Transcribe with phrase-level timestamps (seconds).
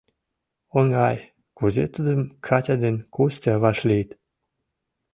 [0.77, 1.17] Оҥай,
[1.57, 4.09] кузе тудым Катя ден Костя вашлийыт?